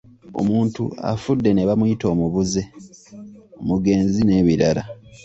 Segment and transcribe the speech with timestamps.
[0.41, 2.61] Omuntu afudde ne bamuyita omubuze,
[3.59, 4.83] omugenzi n'ebirala.